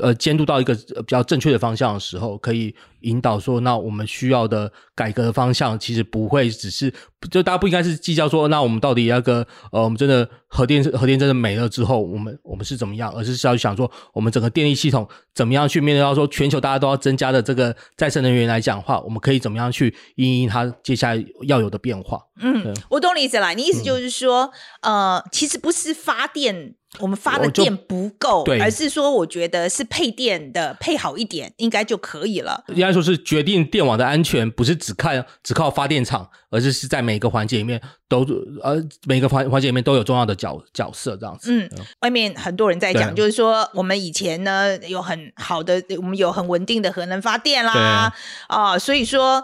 [0.01, 6.93] 呃，监督到一个比较正确的方向的时候，可以引导说，那我们需要的改革的方向，其实不会只是，
[7.31, 22.21] 就大家不应该是计较说，那我们到底那个，呃，我们真的核电核电真的没了之后，我们我们是怎么样，而是是要想说，我们整个电力系统怎么样去面对到说，全球大家都要增加的这个再生能源来讲的话，我们可以怎么样去因应它接下来要有的变化？
[22.41, 26.75] 嗯，我懂你意思了，你意思就是说，嗯、呃，其实不是发电。
[26.97, 32.63] 我们发的电不够，对，而是说我觉得是配电的配好一点，应该就可以了。
[32.69, 38.25] 应该说是决定电网的安全，不是只看只靠发电厂，而是是在每个环节里面都
[38.63, 41.51] 呃每个环环节里面都有重要的角角色这样子。
[41.51, 41.69] 嗯，
[42.01, 48.13] 外面很多人在讲，就是说我们以前呢有很好的，我们有很稳定的核能发电啦，啊，
[48.49, 49.43] 呃，所以说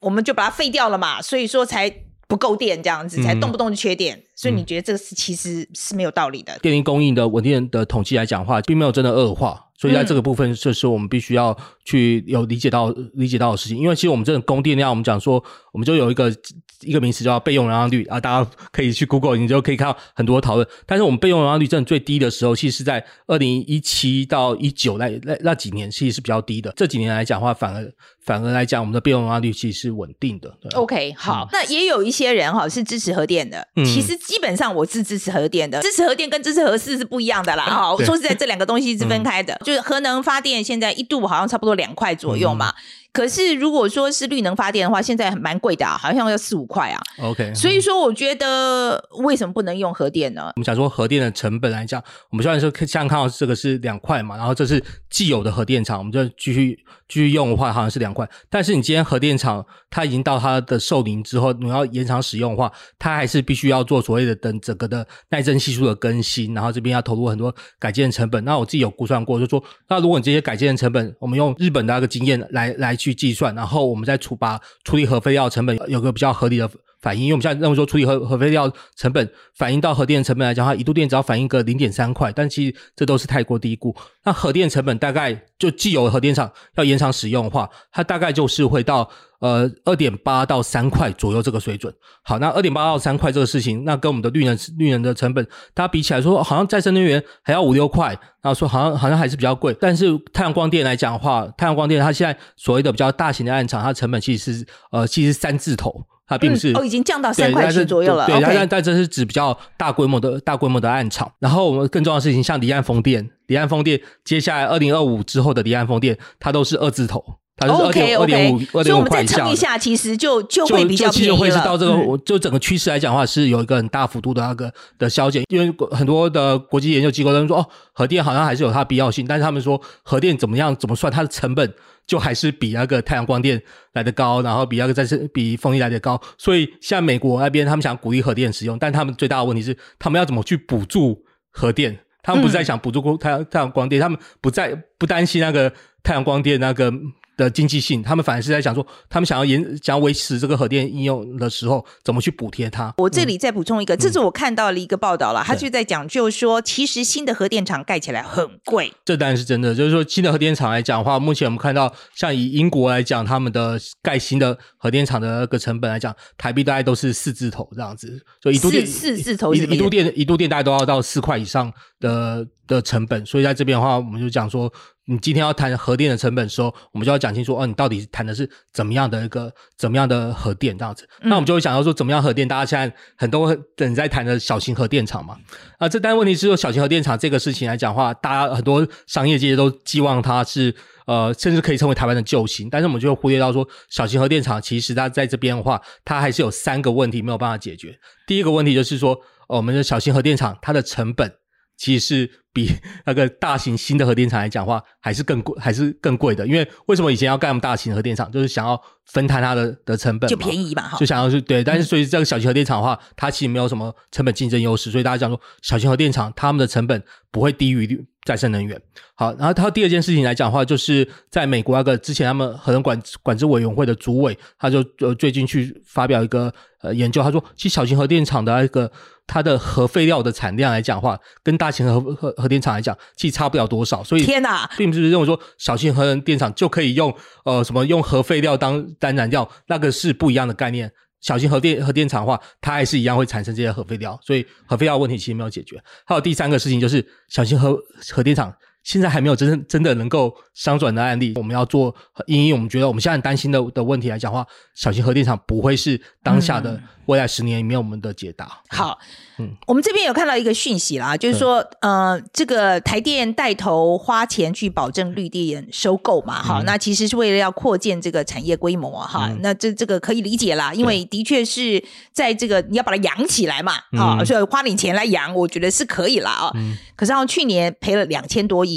[0.00, 2.04] 我们就把它废掉了嘛，所以说才。
[2.30, 6.56] 不够电这样子，才动不动就缺电，嗯、所以你觉得这个是其实是没有道理的。
[6.60, 13.78] 电力供应的稳定的统计来讲的话，并没有真的恶化，所以在这个部分，这是我们必须要去有理解到理解到的事情。
[13.78, 16.32] 因为其实我们这种供电量，我们讲说，我们就有一个
[16.80, 20.66] 一个名词叫备用容量率啊，大家可以去 Google，你就可以看到很多讨论。
[20.86, 26.72] 但是我们备用容量率真的最低的时候，其实是在二零一七到一九那那那几年，其实是比较低的。
[26.76, 27.92] 这几年来讲的话，反而。
[28.22, 30.54] 反而来讲，我们的备用容量率其实是稳定的。
[30.74, 33.66] OK，好，嗯、那也有一些人哈是支持核电的。
[33.76, 37.64] 嗯、其实基本上我是支持核电的，支持核电跟支持核四是不一样的啦。
[37.64, 39.54] 哈、说实在，这两个东西是分开的。
[39.54, 42.74] 嗯、就是核能发电现在一度好像差不多两块左右嘛。
[43.12, 47.00] 嗯可是，如果说是绿能发电的话，现在蛮贵的啊，好像要四五块啊。
[47.18, 50.52] OK，所以说我觉得为什么不能用核电呢？
[50.54, 58.28] 我们想说核电的成本来讲，我们虽然说像看到这个是两块嘛，然后这是既有的核电厂，我们就继续继续用的话，好像是两块。
[58.48, 68.44] 但是你今天核电厂它已经到它的寿龄之后，你要延长使用的话，它还是必须要做所谓的等整个的耐震系数的更新，然后这边要投入很多改建成本。
[68.44, 72.96] 那我自己有估算过，就说那如果你这些改建成本，我们用日本的那个经验来来。
[73.00, 83.94] 去计算，然后我们再处把处理核废料成本有个比较合理的反应，因为我们现在认为说处理核核废料成本反映到核电成本来讲的话，一度电只要反映个零点三块，但其实这都是太过低估。
[84.24, 89.10] 那核电成本大概就既有核电厂要延长使用的话，它大概就是会到。
[89.40, 91.90] 呃，二点八到三块左右这个水准。
[92.22, 98.08] 好，那二点八到三块这个事情，那跟我们的绿能绿能的成本，大家比起来说，好像再生能源还要五六块，
[98.42, 99.74] 然后说好像好像还是比较贵。
[99.80, 108.24] 但是太阳光电来讲的话，太阳光电它现在所谓的比较大型的案场，它成本其实是呃其实三字头，它并不是、嗯、哦已经降到三块钱左右了。
[108.24, 111.30] 对，但但但这是指比较大规模的大规模的暗场。
[111.40, 117.22] 然后我们更重要的事情，像离岸风电，离岸风电接下来二零二五之后的离岸风电，它都是二字头。
[117.56, 117.76] 它是 2.
[117.88, 121.34] OK OK，所以我们再撑一下，其实就就会比较便宜了。
[121.34, 125.44] 就会是到这个，嗯、就整个趋势来讲的话，是有一个很大幅度的那个的削减。
[125.50, 131.74] 因为很多的国际研究机构他们说，哦，核电好像还是有它的必要性，但是他们说核电怎么样怎么算，它的成本
[132.10, 136.20] 就还是比那个太阳光电来的高，然后比那个再生比风力来的高。
[136.36, 141.96] 所以像美国那边，他们想鼓励核电使用，但他们最大的问题是，他们要怎么去补助核电？
[142.20, 146.92] 他们不是在想补助太阳太阳光电，他们不在不担心那个太阳光电那个。
[147.40, 152.92] 的经济性，他们反而是在想说，他们想要延想要维持这个核电应用的时候，怎么去补贴它？
[152.98, 158.92] 我这里再补充一个，嗯、这是我看到了一个报道了，嗯、他就在讲，就是说，其实新的核电厂盖起来很贵。
[159.06, 174.70] 这当然是真的，就是说，新的核电厂来讲的话，目前我们看到，像以英国来讲，他们的盖新的核电厂的那个成本来讲，台币大概都是四字头这样子，就一度电四字头一一度电一度电大概都要到四块以上的的成本，所以在这边的话，我们就讲说。
[175.10, 181.04] 你今天要谈核电的成本的时候，我们就要讲清楚哦，你到底谈的是怎么样的一个怎么样的核电这样子。
[181.20, 182.46] 嗯、那我们就会想到说，怎么样核电？
[182.46, 185.36] 大家现在很多人在谈的小型核电厂嘛。
[185.78, 190.72] 啊，这但问题是说，小型核电厂这个事情来讲的话，大家很多商业界都寄望它是
[191.06, 192.70] 呃，甚至可以成为台湾的救星。
[192.70, 197.98] 但是我们就会忽略到说，小型核电厂其实它在这边的话，它还是有三个问题没有办法解决。
[198.28, 199.18] 第一个问题就是说，
[199.48, 201.39] 呃、我们的小型核电厂它的成本。
[201.80, 202.70] 其实是比
[203.06, 206.46] 那个大型新的核电厂来讲的话，还是更贵，还是更贵的。
[206.46, 211.64] 因为为什么以前要盖那么大型核电厂，就是想要分摊它的的成本，就便宜嘛，哈，就想要是对。
[211.64, 218.78] 但是所以这个小型核电厂的话，它其实没有什么成本竞争优势，所以大家讲说小型核电厂他们的成本不会低于再生能源。
[219.14, 228.90] 好，然后它第二件事情来讲的话，就是在美国那个之前他们核能管管制委员会的主委，他就呃最近去发表一个呃研究，他说其实小型核电厂的那个。
[229.32, 234.02] 它的核废料的产量来讲的话，跟大型核核核电厂来讲，其实差不了多少。
[234.02, 237.14] 所以，天哪，并不是认为说小型核电厂就可以用
[237.44, 240.90] 呃什么用核废料当当燃料，那个是不一样的概念。
[241.20, 245.80] 小型核电核电厂的话，它还是一样会产生这些核废料，所以核废料问题其实没有解决。
[246.04, 247.78] 还有第三个事情就是小型核
[248.10, 248.52] 核电厂。
[248.82, 251.94] 现在还没有真正真的能够商转的案例，我们要做，
[252.26, 258.46] 因为我们觉得我们现在担心的的问题来讲的话，小型核电厂不会是当下的未来十年里面我们的解答。
[258.70, 258.98] 嗯、好，
[259.38, 276.50] 嗯，我们这边有看到一个讯息啦，就是说，嗯、呃，这个台电带头花钱去保证绿电收购嘛，哈、嗯，那其实是为了要扩建这个产业规模哈、嗯，那这这个可以理解啦，因为的确是在这个你要把它养起来嘛，啊、嗯，所以花点钱来养，我觉得是可以啦啊。
[276.54, 276.76] 嗯。
[276.96, 278.69] 可是，去年赔了两千多亿，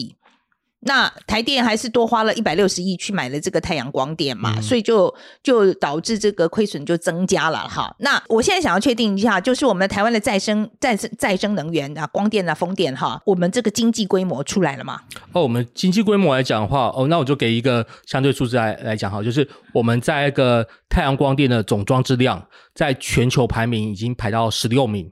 [0.86, 7.96] 那台电还是多花了一百六十亿去买了这个太阳光电嘛，嗯、所以就就导致这个亏损就增加了哈。
[8.00, 15.02] 那我现在想要确定一下，就是我们台湾的再生再生再生能源啊，光电啊、风电哈，我们这个经济规模出来了吗？
[15.32, 25.12] 哦，我们经济规模来讲的话，哦，那我就给一个相对数字来来讲哈，就是我们在一个太阳光电的总装置量，在全球排名已经排到十六名。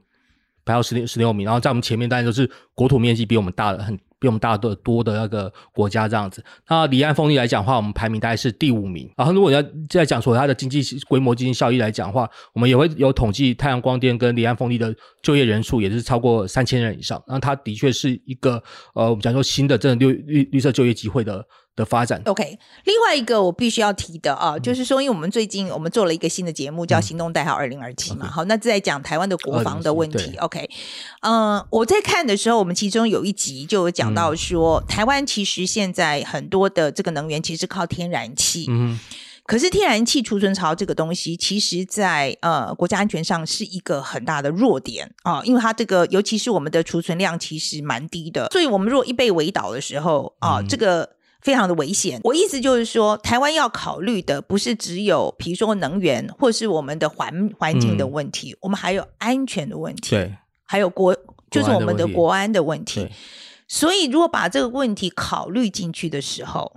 [0.63, 6.41] 排到十六十六名，然后在我们前面当然就是国土面积比我们大了很，比我们大的多的那个国家这样子。
[6.69, 9.11] 那离岸风力来讲的话，我们排名大概是第五名。
[9.17, 17.21] 然后如果要再讲说它的经济规模、经济效益来讲的话，我们也会有统计太阳光电跟离岸风力的就业人数也是超过三千人以上。
[17.27, 18.61] 那它的确是一个
[18.93, 21.43] 呃，我们讲说新的这种绿绿绿色就业机会的。
[21.75, 22.21] 的发展。
[22.25, 30.35] OK，另外一个我必须要提的啊，嗯、就是说，因为我们最近我们做了一个新的节目，叫《行动代号二零二七》嘛，嗯、好，那在讲台湾的国防的问题。
[30.37, 30.69] OK，
[31.21, 38.99] 嗯、呃，我在看的时候，我们其中有一集就有讲到说，嗯、台湾其实现在很多的这个能源其实靠天然气，嗯，
[39.45, 51.09] 可是天然气储存槽这个东西，其实在呃国家安全上是一个很大的弱点啊，因为它这个尤其是我们的储存量其实蛮低的，所以我们如果一被围岛的时候啊，嗯、这个。
[51.41, 52.21] 非常的危险。
[52.23, 61.15] 我意思就是说，台湾要考虑的不是只有，比如说能源，或是我们的环环境的问题，嗯，我们还有安全的问题，对，还有国，
[61.49, 63.07] 就是我们的国安的问题。
[63.67, 66.73] 所以，如果把这个问题考虑进去的时候，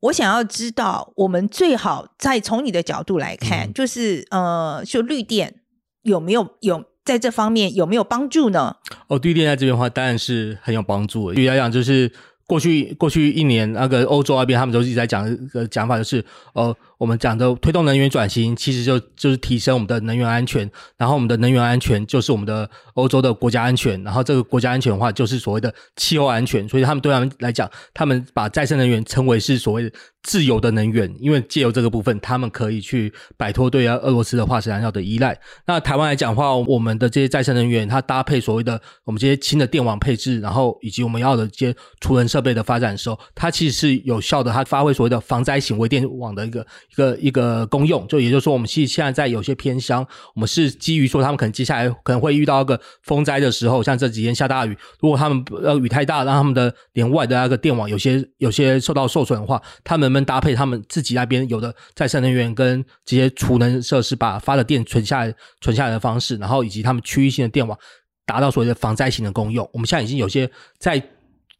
[0.00, 5.60] 我想要知道，我们最好再从你的角度来看，嗯，就是呃，就绿电
[6.02, 8.76] 有没有有在这方面有没有帮助呢？
[9.06, 11.36] 哦，绿电在这边的话，当然是很有帮助的。
[11.36, 12.12] 举例来讲，就是。
[12.52, 29.90] 过去过去一年，那个欧洲那边他们都一直在讲一个讲法，就是呃，我们讲的推动能源转型，其实就就是提升我们的能源安全，然后我们的能源安全就是我们的欧洲的国家安全，然后这个国家安全的话，就是所谓的气候安全，所以他们对他们来讲，他们把再生能源称为是所谓的。
[30.22, 35.36] 自由的能源，因为借由这个部分，他们可以去摆脱对俄罗斯的化石燃料的依赖。
[35.66, 48.06] 那台湾来讲的话，我们的这些再生能源，它搭配所谓的我们这些新的电网配置，然后以及我们要的这些储能设备的发展的时候，它其实是有效的，它发挥所谓的防灾型微电网的一个一个一个功用。
[48.06, 60.12] 就也就是说，我们其实现在在有些偏乡，我们是基于说他们可能接下来可能会遇到一个风灾的时候，像这几天下大雨，如果他们呃雨太大，让他们的连外的那个电网有些有些受到受损的话，他们。
[60.12, 67.78] 们搭配他们自己那边有的再生能源跟这些储能设施，把发的电存下来、存下来的方式，然后以及他们区域性的电网，
[68.26, 69.66] 达到所谓的防灾型的功用。
[69.72, 70.46] 我们现在已经有些
[70.78, 71.02] 在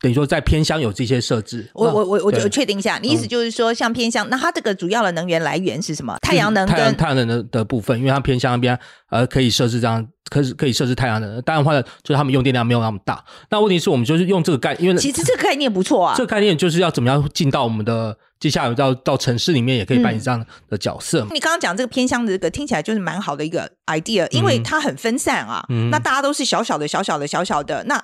[0.03, 1.71] 等于说在偏乡有这些设置。
[1.73, 6.17] 我我我我确定一下，你意思就是说，像偏乡，那它这个主要的能源来源是什么？
[6.21, 10.07] 太阳能跟太阳太阳能的的部分，因为它偏乡那边呃可以设置这样。
[10.31, 13.23] 可以可以设置太阳能，当然的话呢，就是他们用电量没有那么大。
[13.51, 16.15] 那问题是我们就是用这个概念，因为其实这个概念不错啊。
[16.17, 21.21] 这个概念就是要怎么样进到我们的接下来到到城市里面，也可以扮演这样的角色。
[21.25, 25.62] 嗯、你刚刚讲这个偏乡的这个听起来就是蛮好的一个 idea，因为它很分散啊。
[25.69, 28.03] 嗯、那大家都是小小的、小小的、小小的，那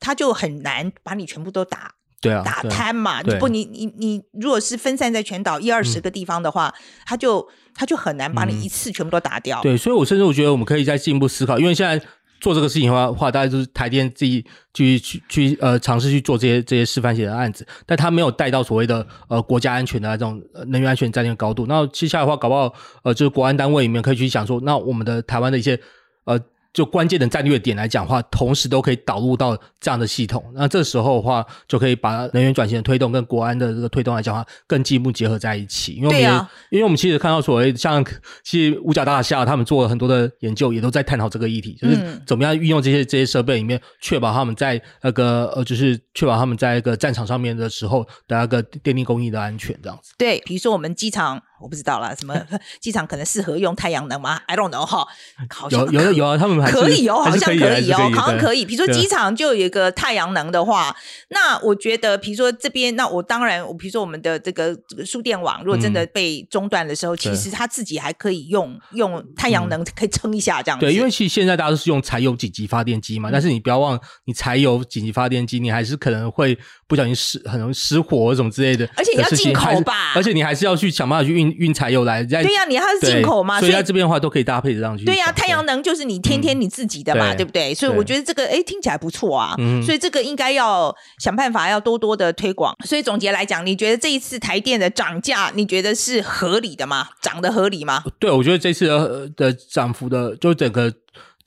[0.00, 1.92] 它就很难把你全部都打。
[2.20, 3.22] 对啊，打瘫嘛。
[3.22, 9.60] 对不，你你你，如果是分散在全岛一二十个地方的话，他就他就很难把你一次全部都打掉。
[9.62, 12.04] 对，所以我甚至我觉得我们可以再进一步思考，因为现在。
[12.38, 21.64] 做这个事情的话，话大家就是台电自己去去去呃尝试去做这些这些示范性的案子，但他没有带到所谓的呃国家安全的这种能源安全战略高度。
[21.66, 22.70] 那接下来的话，搞不好
[23.04, 25.80] 呃就是国安单位里面可以去想说，那我们的台湾的一些
[26.26, 26.38] 呃。
[26.76, 30.44] 就关键的战略点来讲的话，同时都可以导入到这样的系统。
[30.54, 35.94] 那这时候的话，就可以把能源转型的推动跟国安的这个推动来讲的话，更进一步结合在一起。
[35.94, 38.04] 因为我们，啊、因为我们其实看到所谓像
[38.44, 41.96] 其实五角大厦他们做了很多的研究，也都在探讨这个议题，就是
[42.26, 50.12] 怎么样运用这些这些设备里面，确保他们在那个呃，就是确保他们在一个战场上面的时候的那个电力供应的安全这样子。
[50.18, 51.42] 对，比如说我们机场。
[51.60, 52.34] 我不知道啦，什么
[52.80, 55.06] 机场可能适合用太阳能吗？I don't know 哈，
[55.48, 58.64] 好像有有有啊，他们还可以哦，好像可以哦，好像可以。
[58.64, 60.94] 比如说机场就有一个太阳能的话，
[61.28, 70.84] 那我觉得，比如说这边，那我当然，我比如说我们的这个这个输电网，如果真的被中断的时候，其实它自己还可以用用太阳能可以撑一下这样子。
[70.86, 82.22] 对，因为其实现在大家都是用柴油紧急发电机嘛，但是你不要忘，你柴油紧急发电机，你还是可能会不小心失，很容易失火什么之类的，而且你要进口吧，而且你还是要去想办法去运运柴油来。
[82.24, 85.04] 对呀、啊，你它是进口嘛，所以在这边的话都可以搭配着上去。
[85.04, 87.74] 对呀、啊，太阳能就是你天天你自己的嘛，嗯、对不对？
[87.74, 92.74] 所以我觉得这个哎听起来不错啊，嗯、所以这个应该要想办法要多多的推广。
[92.84, 97.08] 所以总结来讲，你觉得这一次台电的涨价，你觉得是合理的吗？
[97.20, 98.02] 涨得合理吗？
[98.18, 100.92] 对，我觉得这次的的涨幅的就整个。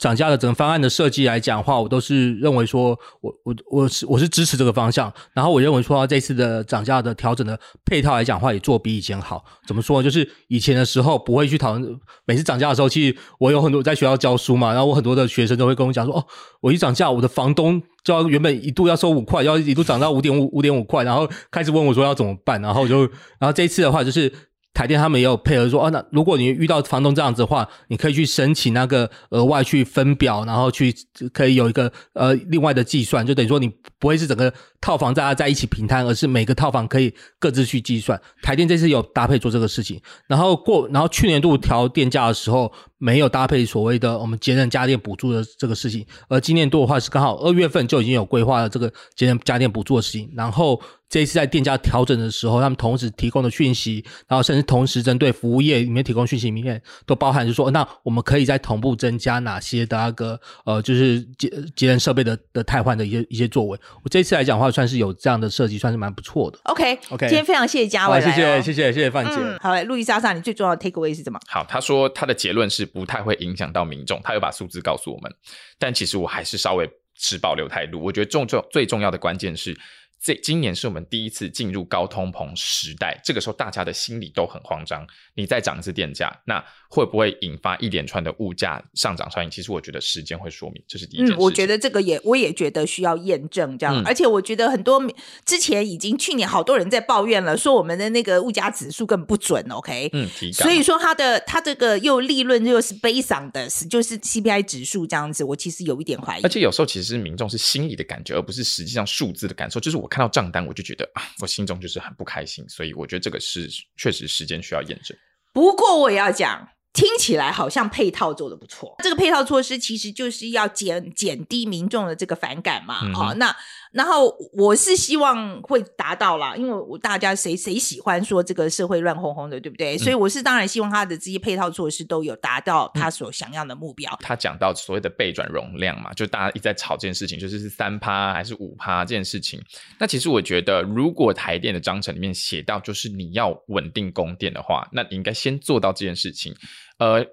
[0.00, 5.12] 涨价的整个方案的设计来讲的话，我都是认为说，我我我是我是支持这个方向。
[5.34, 9.44] 然后我认为说，这次的涨价的调整的配套来讲的话，也做比以前好。
[9.66, 10.02] 怎么说呢？
[10.02, 11.94] 就是以前的时候不会去讨论，
[12.24, 16.24] 每次涨价的时候，其实我有很多在学校教书嘛，然后我很多的学生都会跟我讲说，哦，
[16.62, 23.00] 我一涨价，我的房东就要原本一度要收五块，要一度涨到五点五五点五块，然后开始问我说要怎么办，然后就，
[23.38, 24.32] 然后这一次的话就是。
[24.72, 30.94] 台电他们也有配合说，哦，那如果你遇到房东这样子的话，你可以去申请那个额外去分表，然后去
[31.32, 33.68] 可以有一个呃另外的计算，就等于说你
[33.98, 38.18] 不会是整个套房大家在一起平摊，而是每个套房可以各自去计算。
[38.42, 50.80] 台电这次有搭配做这个事情，然后过然后去年度调电价的时候没有搭配所谓的我们节能家电补助的这个事情，而今年度的话是刚好二月份就已经有规划了这个节能家电补助的事情，然后。
[51.10, 63.76] 这一次在店家调整的时候，他们同时提供的讯息，然后甚至同时针对服务业里面提供讯息里面，都包含就是说，那我们可以在同步增加哪些的那个呃，就是节节能设备的的汰换的一些一些作为。
[64.04, 66.60] 我这次来讲的话，算是有这样的设计，算是蛮不错的。
[66.62, 69.32] OK OK，今天非常谢谢嘉伟，谢谢谢谢谢谢范姐。
[69.34, 71.40] 嗯、好嘞，路易莎莎，你最重要的 take away 是什么？
[71.48, 75.32] 好，他说他的结论是不太会影响到民众，他又把数字告诉我们，
[75.78, 78.00] 但其实我还是稍微持保留态度。
[78.02, 79.76] 我觉得重重最重要的关键是。
[80.22, 85.06] 这今年是我们第一次进入高通膨时代，这个时候大家的心里都很慌张。
[85.34, 89.50] 你再涨一次电价，那会不会引发一连串的物价上涨效应？
[89.50, 91.32] 其实我觉得时间会说明，这是第一件事。
[91.32, 93.96] 嗯，我觉得这个也，我也觉得需要验证这样。
[93.96, 95.02] 嗯、而且我觉得很多
[95.46, 99.64] 之前已经去年好多人在抱怨了，说我们的那个物价指数根本不准。
[99.70, 106.42] OK，嗯，所以说它的它这个又利润又是 based on 的，就是 CPI 指数这样子，我其实有一点怀疑。
[106.42, 110.09] 而且有时候其实是民众是心理的感觉，而不是实际上数字的感受，就是我。
[110.10, 115.16] 看到账单，我就觉得啊，我心中就是很不开心，所以我觉得这个是确实时间需要验证。
[115.54, 118.96] 不过我也要讲，听起来好像配套做的不错。
[119.02, 123.00] 这个配套措施其实就是要减减低民众的这个反感嘛。
[123.04, 123.56] 嗯、哦，那。
[123.92, 129.96] 然后我是希望会达到啦，因为我大家谁谁喜欢说这个社会乱哄哄的，对不对？
[129.96, 134.10] 嗯、所以我是当然希望他的这些配套措施都有达到他所想要的目标。
[134.12, 139.60] 嗯、他讲到所谓的备转容量嘛，就大家一直在吵这件事情，就是是三趴还是五趴这件事情。
[139.98, 146.54] 那其实我觉得，如果台电的章程里面写到就是你要稳定供电的话，那你应该先做到这件事情。
[146.98, 147.26] 呃。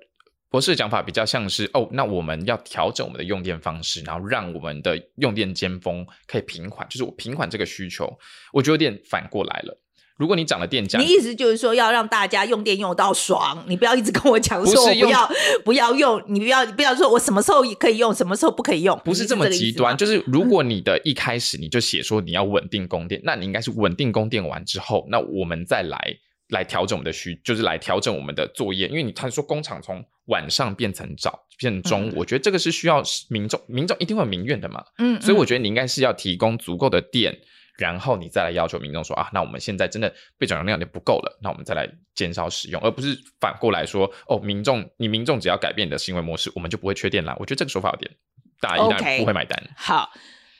[0.49, 8.17] 博士的讲法比较像是哦，那我们要调整我们的用电方式，然后让我们的用电尖峰可以平缓，就是我平缓这个需求，
[8.53, 9.77] 我觉得有点反过来了。
[10.17, 15.29] 如果你涨了电价，你意思就是说要让大家用电用到爽，你不要一直跟我讲说我不要
[15.65, 19.95] 不要用，你不要不要说我什么时候可以用，什么时候不可以用，不是这么极端。
[19.95, 26.17] 就是如果你的一开始你就写说你要稳定供电，那你应该是稳定供电完之后，那我们再来。
[26.49, 37.37] 来调整我们的需，就是来调整我们的作业，因为你他说工厂从晚上变成早，变成中午，嗯、我觉得这个是需要民众，民众一定会有民怨的嘛，嗯，所以我觉得你应该是要提供足够的电，
[37.77, 47.35] 然后你再来要求民众说啊，那我们现在真的备转容量就不够了，那我们再来减少使用，而不是反过来说哦，民众你民众只要改变你的行为模式，我们就不会缺电啦。
[47.39, 48.09] 我觉得这个说法有点
[48.61, 49.61] 大，一旦不会买单。
[49.75, 50.09] 好，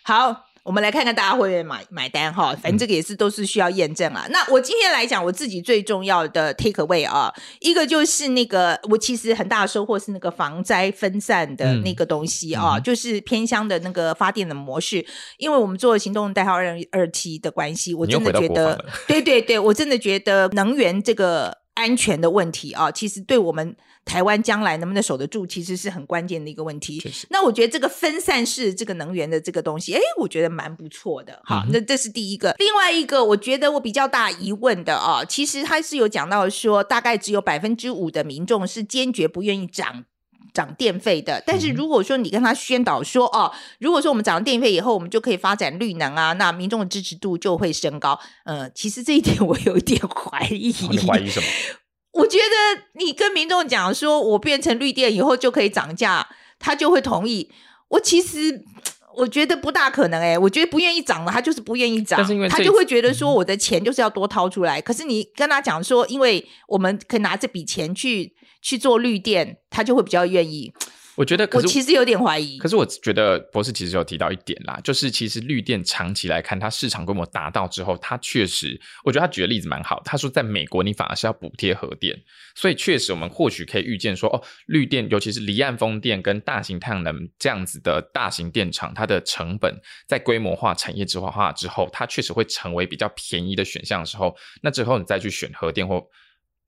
[0.03, 0.47] 好。
[0.68, 4.26] 我们来看看大家会不会买买单哈，反正这个也是都是需要验证啊。
[4.26, 15.05] 嗯、那我今天来讲我自己最重要的 take away 啊，一个就是那个我其实很大的收获是那个防灾分散的那个东西啊，嗯、就是偏乡的那个发电的模式。
[15.38, 23.75] 因为我们做了行动代号二零二七的关系，我真的觉得，对对对，我真的觉得能源这个安全的问题啊，其实对我们。
[24.07, 27.03] 台湾将来能不能守得住，其实是很关键的一个问题。
[27.30, 31.41] 那我觉得这个分散式这个能源的这个东西，哎，我觉得蛮不错的。
[31.43, 32.55] 好，那这是第一个。
[32.57, 40.05] 另外一个，我觉得我比较大疑问的啊，其实他是有讲到说，大概只有百分之五的民众是坚决不愿意涨
[40.53, 41.41] 涨电费的。
[41.45, 48.19] 但是如果说你跟他宣导说，哦、啊，如果说我们涨了电费以后，我们就可以发展绿能啊，那民众的支持度就会升高。
[48.45, 50.71] 呃，其实这一点我有一点怀疑。
[50.71, 51.47] 哦、你怀疑什么？
[52.13, 56.27] 我觉得你跟民众讲说，我变成绿电以后就可以涨价，
[56.57, 57.51] 他就会同意。
[57.89, 58.63] 我其实
[59.15, 62.19] 我觉得不大可能哎、欸，我觉得不愿意涨了，他就是不愿意涨，
[62.49, 64.79] 他就会觉得说我的钱就是要多掏出来。
[64.79, 70.74] 嗯、可是你跟他讲说，因为我们可以拿这笔钱去去做绿电，他就会比较愿意。
[71.16, 72.60] 我觉得，我其实有点怀疑。
[72.60, 79.99] 可是我觉得博士其实有提到一点啦，就是其实绿电长期来看，它市场规模达到之后，它确实，我觉得他举的例子蛮好。
[80.05, 82.16] 他说，在美国你反而是要补贴核电，
[82.53, 89.76] 所以确实我们或许可以预见说，哦，绿电尤其是离岸风电跟大型太阳能这样子的大型电厂，它的成本
[90.08, 96.08] 在规模化、产业质化之后，它确实会成为比较便宜的选项的时候，那之后你再去选核电或。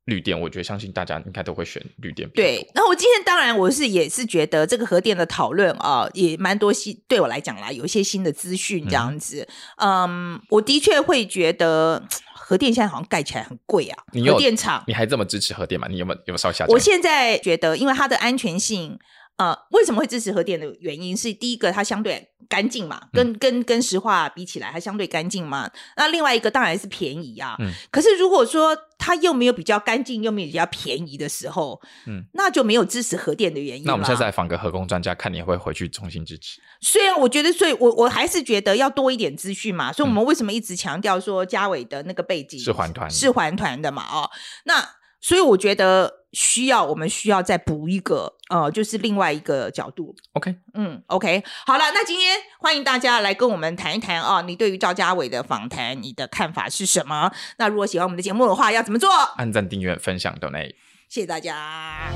[0.09, 2.27] 绿电，我觉得相信大家应该都会选绿电。
[2.31, 9.47] 对，然后我今天当然我是也是觉得这个核电的讨论啊，也蛮多新，对我来讲啦，有一些新的资讯这样子。
[9.77, 12.03] 嗯，嗯，我的确会觉得
[12.33, 14.03] 核电现在好像盖起来很贵啊。
[14.11, 15.87] 你有核电厂，你还这么支持核电吗？
[15.89, 16.65] 你有没有有没有稍下？
[16.67, 18.99] 我现在觉得，因为它的安全性。
[19.39, 25.71] 呃，为什么会支持核电的原因是，第一个它相对干净嘛，跟跟跟石化比起来，它相对干净嘛。
[25.95, 27.55] 那另外一个当然是便宜啊。
[27.59, 27.71] 嗯。
[27.89, 33.85] 可是如果说它又没有比较干净，又没有比较便宜的时候，嗯，那就没有支持核电的原因。
[33.85, 36.59] 那我们现在访个核工专家，看你会回去重新支持。
[36.81, 39.93] 虽然我觉得，所以我我还是觉得要多一点资讯嘛。
[39.93, 44.03] 所以我们为什么一直强调说嘉伟的那个背景是环团，是环团的嘛？
[44.11, 44.29] 哦，
[44.65, 44.85] 那。
[45.21, 50.15] 所以我觉得需要，我们需要再补一个，呃，就是另外一个角度。
[50.33, 57.31] OK，嗯，OK，好了，那今天欢迎大家来跟我们谈一谈啊，你对于赵家伟的访谈，你的看法是什么？
[57.57, 59.09] 那如果喜欢我们的节目的话，要怎么做？
[59.37, 60.75] 按赞、订阅、分享，都内。
[61.07, 62.11] 谢谢大家。